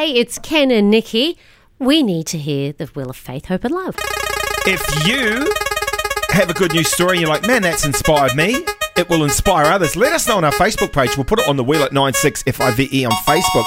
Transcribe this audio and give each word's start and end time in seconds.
Hey, 0.00 0.12
it's 0.12 0.38
Ken 0.38 0.70
and 0.70 0.90
Nikki. 0.90 1.36
We 1.78 2.02
need 2.02 2.26
to 2.28 2.38
hear 2.38 2.72
the 2.72 2.86
Wheel 2.86 3.10
of 3.10 3.18
Faith, 3.18 3.44
Hope 3.44 3.64
and 3.64 3.74
Love. 3.74 3.96
If 4.66 4.80
you 5.06 5.52
have 6.30 6.48
a 6.48 6.54
good 6.54 6.72
news 6.72 6.90
story 6.90 7.18
and 7.18 7.20
you're 7.20 7.28
like, 7.28 7.46
man, 7.46 7.60
that's 7.60 7.84
inspired 7.84 8.34
me, 8.34 8.64
it 8.96 9.10
will 9.10 9.24
inspire 9.24 9.66
others. 9.66 9.96
Let 9.96 10.14
us 10.14 10.26
know 10.26 10.38
on 10.38 10.44
our 10.44 10.52
Facebook 10.52 10.94
page. 10.94 11.18
We'll 11.18 11.26
put 11.26 11.38
it 11.38 11.46
on 11.46 11.58
the 11.58 11.64
wheel 11.64 11.82
at 11.82 11.90
96FIVE 11.90 12.90
E 12.94 13.04
on 13.04 13.12
Facebook. 13.12 13.66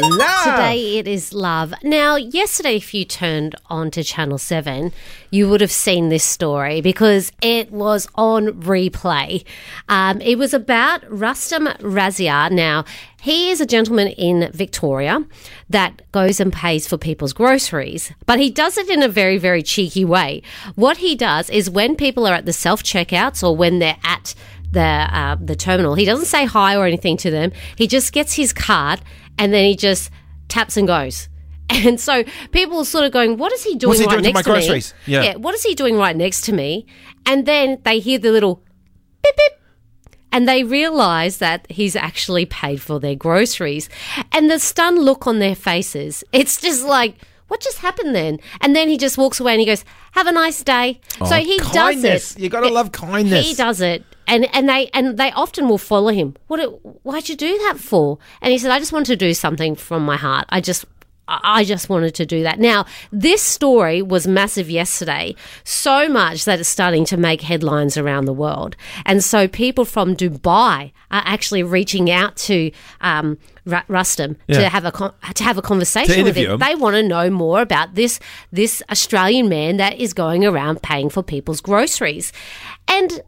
Love. 0.00 0.44
Today 0.44 0.98
it 0.98 1.06
is 1.06 1.32
love. 1.32 1.72
Now, 1.84 2.16
yesterday, 2.16 2.76
if 2.76 2.92
you 2.94 3.04
turned 3.04 3.54
on 3.66 3.92
to 3.92 4.02
Channel 4.02 4.38
7, 4.38 4.92
you 5.30 5.48
would 5.48 5.60
have 5.60 5.70
seen 5.70 6.08
this 6.08 6.24
story 6.24 6.80
because 6.80 7.30
it 7.40 7.70
was 7.70 8.08
on 8.16 8.62
replay. 8.62 9.44
Um, 9.88 10.20
it 10.20 10.36
was 10.36 10.52
about 10.52 11.08
Rustam 11.08 11.66
Razia. 11.78 12.50
Now, 12.50 12.84
he 13.22 13.50
is 13.50 13.60
a 13.60 13.66
gentleman 13.66 14.08
in 14.08 14.50
Victoria 14.52 15.24
that 15.70 16.02
goes 16.10 16.40
and 16.40 16.52
pays 16.52 16.88
for 16.88 16.98
people's 16.98 17.32
groceries, 17.32 18.12
but 18.26 18.40
he 18.40 18.50
does 18.50 18.76
it 18.76 18.88
in 18.90 19.02
a 19.02 19.08
very, 19.08 19.38
very 19.38 19.62
cheeky 19.62 20.04
way. 20.04 20.42
What 20.74 20.96
he 20.96 21.14
does 21.14 21.48
is 21.50 21.70
when 21.70 21.94
people 21.94 22.26
are 22.26 22.34
at 22.34 22.46
the 22.46 22.52
self 22.52 22.82
checkouts 22.82 23.44
or 23.46 23.56
when 23.56 23.78
they're 23.78 23.96
at 24.02 24.34
the 24.72 24.80
uh, 24.80 25.36
the 25.40 25.54
terminal, 25.54 25.94
he 25.94 26.04
doesn't 26.04 26.26
say 26.26 26.44
hi 26.46 26.76
or 26.76 26.84
anything 26.84 27.16
to 27.18 27.30
them. 27.30 27.52
He 27.76 27.86
just 27.86 28.12
gets 28.12 28.34
his 28.34 28.52
card 28.52 29.00
and 29.38 29.52
then 29.52 29.64
he 29.64 29.76
just 29.76 30.10
taps 30.48 30.76
and 30.76 30.86
goes. 30.86 31.28
And 31.70 31.98
so 31.98 32.24
people 32.52 32.78
are 32.80 32.84
sort 32.84 33.04
of 33.06 33.12
going, 33.12 33.38
"What 33.38 33.50
is 33.52 33.64
he 33.64 33.74
doing 33.74 33.88
What's 33.88 34.00
he 34.00 34.06
right 34.06 34.12
doing 34.12 34.24
to 34.24 34.28
next 34.32 34.34
my 34.34 34.42
to 34.42 34.50
groceries?" 34.50 34.94
me? 35.06 35.12
Yeah. 35.14 35.36
what 35.36 35.54
is 35.54 35.62
he 35.62 35.74
doing 35.74 35.96
right 35.96 36.14
next 36.14 36.42
to 36.42 36.52
me?" 36.52 36.84
And 37.24 37.46
then 37.46 37.78
they 37.84 38.00
hear 38.00 38.18
the 38.18 38.30
little 38.30 38.62
beep 39.22 39.34
beep 39.36 39.52
and 40.30 40.46
they 40.46 40.62
realize 40.62 41.38
that 41.38 41.66
he's 41.70 41.96
actually 41.96 42.44
paid 42.44 42.82
for 42.82 43.00
their 43.00 43.14
groceries. 43.14 43.88
And 44.30 44.50
the 44.50 44.58
stunned 44.58 44.98
look 44.98 45.26
on 45.26 45.38
their 45.38 45.54
faces, 45.54 46.22
it's 46.32 46.60
just 46.60 46.84
like, 46.84 47.16
what 47.48 47.60
just 47.62 47.78
happened 47.78 48.14
then? 48.14 48.40
And 48.60 48.76
then 48.76 48.88
he 48.88 48.98
just 48.98 49.16
walks 49.16 49.40
away 49.40 49.52
and 49.52 49.60
he 49.60 49.66
goes, 49.66 49.84
"Have 50.12 50.26
a 50.26 50.32
nice 50.32 50.62
day." 50.62 51.00
so 51.18 51.36
Oh, 51.36 51.38
he 51.40 51.58
kindness. 51.60 52.02
does 52.34 52.36
it. 52.36 52.42
You 52.42 52.50
gotta 52.50 52.68
love 52.68 52.92
kindness. 52.92 53.46
He 53.48 53.54
does 53.54 53.80
it. 53.80 54.04
And, 54.26 54.48
and 54.54 54.68
they 54.68 54.88
and 54.94 55.18
they 55.18 55.30
often 55.32 55.68
will 55.68 55.78
follow 55.78 56.08
him. 56.10 56.36
What? 56.46 56.60
Why'd 57.04 57.28
you 57.28 57.36
do 57.36 57.58
that 57.66 57.78
for? 57.78 58.18
And 58.40 58.52
he 58.52 58.58
said, 58.58 58.70
"I 58.70 58.78
just 58.78 58.92
wanted 58.92 59.06
to 59.06 59.16
do 59.16 59.34
something 59.34 59.74
from 59.76 60.04
my 60.04 60.16
heart. 60.16 60.46
I 60.48 60.60
just 60.60 60.84
I 61.26 61.64
just 61.64 61.88
wanted 61.88 62.14
to 62.16 62.26
do 62.26 62.42
that. 62.42 62.58
Now, 62.58 62.84
this 63.10 63.40
story 63.40 64.02
was 64.02 64.26
massive 64.26 64.68
yesterday, 64.68 65.34
so 65.64 66.06
much 66.06 66.44
that 66.44 66.60
it's 66.60 66.68
starting 66.68 67.06
to 67.06 67.16
make 67.16 67.40
headlines 67.40 67.96
around 67.96 68.26
the 68.26 68.34
world. 68.34 68.76
And 69.06 69.24
so 69.24 69.48
people 69.48 69.86
from 69.86 70.16
Dubai 70.16 70.92
are 71.10 71.22
actually 71.24 71.62
reaching 71.62 72.10
out 72.10 72.36
to 72.36 72.70
um, 73.00 73.38
Rustam 73.88 74.36
Yeah. 74.48 74.60
to 74.60 74.68
have 74.68 74.84
a 74.84 74.92
con- 74.92 75.14
to 75.34 75.44
have 75.44 75.56
a 75.56 75.62
conversation 75.62 76.24
with 76.24 76.36
him. 76.36 76.50
him. 76.52 76.58
They 76.58 76.74
want 76.74 76.96
to 76.96 77.02
know 77.02 77.30
more 77.30 77.62
about 77.62 77.94
this 77.94 78.20
this 78.52 78.82
Australian 78.90 79.48
man 79.48 79.78
that 79.78 79.98
is 79.98 80.12
going 80.12 80.44
around 80.44 80.82
paying 80.82 81.08
for 81.08 81.22
people's 81.22 81.62
groceries. 81.62 82.32
And 82.86 83.22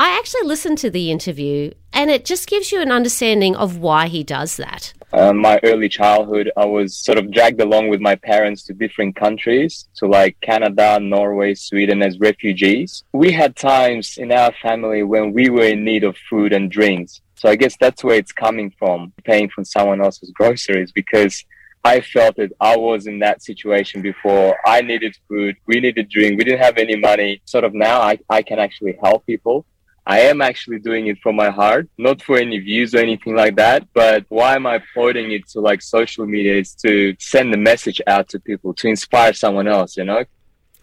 I 0.00 0.16
actually 0.16 0.44
listened 0.44 0.78
to 0.78 0.88
the 0.88 1.10
interview, 1.10 1.72
and 1.92 2.10
it 2.10 2.24
just 2.24 2.48
gives 2.48 2.72
you 2.72 2.80
an 2.80 2.90
understanding 2.90 3.54
of 3.54 3.76
why 3.76 4.06
he 4.06 4.24
does 4.24 4.56
that. 4.56 4.94
uh, 5.12 5.34
my 5.34 5.60
early 5.62 5.90
childhood, 5.90 6.50
I 6.56 6.64
was 6.64 6.96
sort 6.96 7.18
of 7.18 7.30
dragged 7.30 7.60
along 7.60 7.90
with 7.90 8.00
my 8.00 8.14
parents 8.14 8.62
to 8.62 8.72
different 8.72 9.14
countries, 9.14 9.90
to 9.96 10.06
like 10.06 10.40
Canada, 10.40 10.98
Norway, 10.98 11.52
Sweden 11.52 12.00
as 12.00 12.18
refugees. 12.18 13.04
We 13.12 13.30
had 13.30 13.56
times 13.56 14.16
in 14.16 14.32
our 14.32 14.52
family 14.62 15.02
when 15.02 15.34
we 15.34 15.50
were 15.50 15.66
in 15.66 15.84
need 15.84 16.04
of 16.04 16.16
food 16.30 16.54
and 16.54 16.70
drinks. 16.70 17.20
So 17.34 17.50
I 17.50 17.56
guess 17.56 17.76
that's 17.78 18.02
where 18.02 18.16
it's 18.16 18.32
coming 18.32 18.72
from, 18.78 19.12
paying 19.24 19.50
for 19.50 19.64
someone 19.64 20.00
else's 20.00 20.30
groceries 20.34 20.92
because 20.92 21.44
I 21.84 22.00
felt 22.00 22.36
that 22.36 22.52
I 22.58 22.74
was 22.74 23.06
in 23.06 23.18
that 23.18 23.42
situation 23.42 24.00
before. 24.00 24.56
I 24.64 24.80
needed 24.80 25.14
food. 25.28 25.56
We 25.66 25.78
needed 25.78 26.08
drink. 26.08 26.38
We 26.38 26.44
didn't 26.44 26.64
have 26.64 26.78
any 26.78 26.96
money. 26.96 27.42
Sort 27.44 27.64
of 27.64 27.74
now 27.74 28.00
I, 28.00 28.18
I 28.30 28.40
can 28.40 28.58
actually 28.58 28.98
help 29.02 29.26
people. 29.26 29.66
I 30.10 30.22
am 30.22 30.40
actually 30.42 30.80
doing 30.80 31.06
it 31.06 31.18
from 31.22 31.36
my 31.36 31.50
heart, 31.50 31.88
not 31.96 32.20
for 32.20 32.36
any 32.36 32.58
views 32.58 32.96
or 32.96 32.98
anything 32.98 33.36
like 33.36 33.54
that. 33.64 33.86
But 33.94 34.24
why 34.28 34.56
am 34.56 34.66
I 34.66 34.82
pointing 34.92 35.30
it 35.30 35.48
to 35.50 35.60
like 35.60 35.80
social 35.82 36.26
media 36.26 36.54
is 36.56 36.74
to 36.86 37.14
send 37.20 37.54
a 37.54 37.56
message 37.56 38.00
out 38.08 38.28
to 38.30 38.40
people, 38.40 38.74
to 38.74 38.88
inspire 38.88 39.32
someone 39.32 39.68
else, 39.68 39.96
you 39.96 40.04
know? 40.04 40.24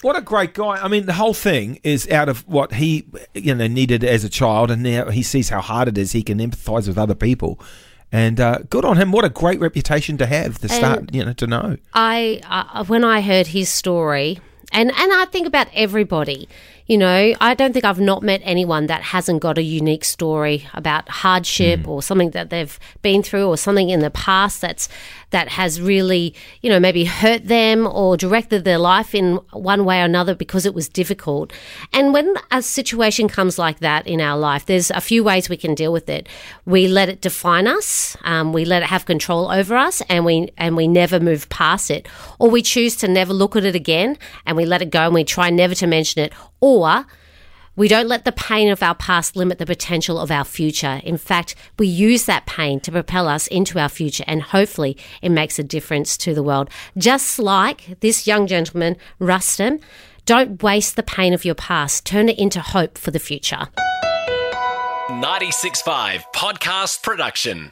What 0.00 0.16
a 0.18 0.20
great 0.20 0.54
guy. 0.54 0.74
I 0.84 0.88
mean, 0.88 1.06
the 1.06 1.12
whole 1.12 1.34
thing 1.34 1.78
is 1.84 2.10
out 2.10 2.28
of 2.28 2.40
what 2.48 2.74
he, 2.74 3.06
you 3.34 3.54
know, 3.54 3.68
needed 3.68 4.02
as 4.02 4.24
a 4.24 4.28
child, 4.28 4.72
and 4.72 4.82
now 4.82 5.10
he 5.10 5.22
sees 5.22 5.50
how 5.50 5.60
hard 5.60 5.86
it 5.86 5.96
is. 5.96 6.10
He 6.10 6.24
can 6.24 6.38
empathise 6.40 6.88
with 6.88 6.98
other 6.98 7.14
people, 7.14 7.60
and 8.10 8.40
uh, 8.40 8.58
good 8.68 8.84
on 8.84 8.96
him. 8.96 9.12
What 9.12 9.24
a 9.24 9.28
great 9.28 9.60
reputation 9.60 10.18
to 10.18 10.26
have. 10.26 10.58
To 10.58 10.68
start, 10.68 11.14
you 11.14 11.24
know, 11.24 11.32
to 11.34 11.46
know. 11.46 11.76
I 11.94 12.40
uh, 12.48 12.84
when 12.86 13.04
I 13.04 13.20
heard 13.20 13.46
his 13.46 13.68
story, 13.68 14.40
and 14.72 14.90
and 14.90 15.12
I 15.12 15.26
think 15.26 15.46
about 15.46 15.68
everybody. 15.74 16.48
You 16.86 16.98
know, 16.98 17.32
I 17.40 17.54
don't 17.54 17.72
think 17.72 17.84
I've 17.84 18.00
not 18.00 18.22
met 18.22 18.40
anyone 18.42 18.86
that 18.86 19.02
hasn't 19.02 19.40
got 19.40 19.56
a 19.56 19.62
unique 19.62 20.04
story 20.04 20.66
about 20.74 21.08
hardship 21.08 21.80
mm. 21.80 21.88
or 21.88 22.02
something 22.02 22.32
that 22.32 22.50
they've 22.50 22.78
been 23.02 23.22
through 23.22 23.46
or 23.46 23.56
something 23.56 23.88
in 23.88 24.00
the 24.00 24.10
past 24.10 24.60
that's 24.60 24.88
that 25.32 25.48
has 25.48 25.80
really, 25.80 26.34
you 26.62 26.70
know, 26.70 26.80
maybe 26.80 27.04
hurt 27.04 27.46
them 27.46 27.86
or 27.86 28.16
directed 28.16 28.64
their 28.64 28.78
life 28.78 29.14
in 29.14 29.36
one 29.52 29.84
way 29.84 30.00
or 30.00 30.04
another 30.04 30.34
because 30.34 30.64
it 30.64 30.74
was 30.74 30.88
difficult. 30.88 31.52
And 31.92 32.14
when 32.14 32.34
a 32.50 32.62
situation 32.62 33.28
comes 33.28 33.58
like 33.58 33.80
that 33.80 34.06
in 34.06 34.20
our 34.20 34.38
life, 34.38 34.66
there's 34.66 34.90
a 34.90 35.00
few 35.00 35.24
ways 35.24 35.48
we 35.48 35.56
can 35.56 35.74
deal 35.74 35.92
with 35.92 36.08
it. 36.08 36.28
We 36.64 36.86
let 36.86 37.08
it 37.08 37.20
define 37.20 37.66
us, 37.66 38.16
um, 38.22 38.52
we 38.52 38.64
let 38.64 38.82
it 38.82 38.88
have 38.88 39.04
control 39.04 39.50
over 39.50 39.76
us, 39.76 40.00
and 40.08 40.24
we 40.24 40.50
and 40.56 40.76
we 40.76 40.86
never 40.86 41.18
move 41.18 41.48
past 41.48 41.90
it, 41.90 42.06
or 42.38 42.48
we 42.48 42.62
choose 42.62 42.96
to 42.96 43.08
never 43.08 43.32
look 43.32 43.56
at 43.56 43.64
it 43.64 43.74
again 43.74 44.16
and 44.46 44.56
we 44.56 44.64
let 44.64 44.82
it 44.82 44.90
go 44.90 45.06
and 45.06 45.14
we 45.14 45.24
try 45.24 45.50
never 45.50 45.74
to 45.74 45.86
mention 45.86 46.22
it, 46.22 46.32
or 46.60 47.04
we 47.76 47.88
don't 47.88 48.08
let 48.08 48.24
the 48.24 48.32
pain 48.32 48.70
of 48.70 48.82
our 48.82 48.94
past 48.94 49.36
limit 49.36 49.58
the 49.58 49.66
potential 49.66 50.18
of 50.18 50.30
our 50.30 50.44
future. 50.44 51.00
In 51.04 51.16
fact, 51.16 51.54
we 51.78 51.86
use 51.86 52.26
that 52.26 52.46
pain 52.46 52.80
to 52.80 52.92
propel 52.92 53.28
us 53.28 53.46
into 53.46 53.78
our 53.78 53.88
future, 53.88 54.24
and 54.26 54.42
hopefully, 54.42 54.96
it 55.22 55.30
makes 55.30 55.58
a 55.58 55.64
difference 55.64 56.16
to 56.18 56.34
the 56.34 56.42
world. 56.42 56.68
Just 56.98 57.38
like 57.38 57.98
this 58.00 58.26
young 58.26 58.46
gentleman, 58.46 58.96
Rustam, 59.18 59.80
don't 60.26 60.62
waste 60.62 60.96
the 60.96 61.02
pain 61.02 61.32
of 61.32 61.44
your 61.44 61.54
past, 61.54 62.04
turn 62.06 62.28
it 62.28 62.38
into 62.38 62.60
hope 62.60 62.98
for 62.98 63.10
the 63.10 63.18
future. 63.18 63.68
96.5 65.08 66.22
Podcast 66.34 67.02
Production. 67.02 67.70